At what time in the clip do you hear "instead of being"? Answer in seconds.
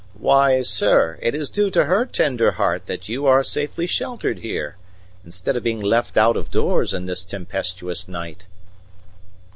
5.23-5.79